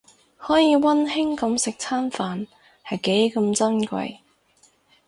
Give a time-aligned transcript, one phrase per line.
[0.35, 2.47] 可以溫馨噉食餐飯
[2.83, 4.17] 係幾咁珍貴